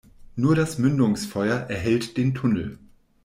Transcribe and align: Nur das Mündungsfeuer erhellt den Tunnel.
Nur 0.35 0.55
das 0.55 0.79
Mündungsfeuer 0.79 1.69
erhellt 1.69 2.17
den 2.17 2.33
Tunnel. 2.33 2.79